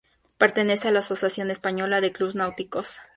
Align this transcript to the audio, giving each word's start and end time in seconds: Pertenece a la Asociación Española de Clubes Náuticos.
Pertenece 0.39 0.87
a 0.87 0.91
la 0.91 0.97
Asociación 1.01 1.51
Española 1.51 2.01
de 2.01 2.11
Clubes 2.11 2.33
Náuticos. 2.33 3.01